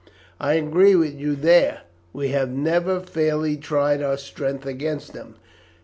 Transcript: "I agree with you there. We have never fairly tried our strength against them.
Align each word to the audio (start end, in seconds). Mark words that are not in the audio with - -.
"I 0.39 0.53
agree 0.55 0.95
with 0.95 1.13
you 1.13 1.35
there. 1.35 1.81
We 2.11 2.29
have 2.29 2.49
never 2.49 2.99
fairly 3.01 3.55
tried 3.55 4.01
our 4.01 4.17
strength 4.17 4.65
against 4.65 5.13
them. 5.13 5.35